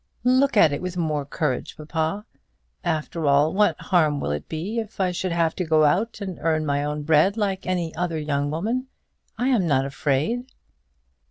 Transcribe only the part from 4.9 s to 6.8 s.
I should have to go out and earn